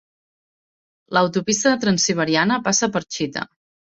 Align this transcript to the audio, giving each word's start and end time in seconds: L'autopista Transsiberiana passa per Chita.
L'autopista 1.17 1.75
Transsiberiana 1.85 2.59
passa 2.69 2.91
per 2.97 3.07
Chita. 3.17 3.45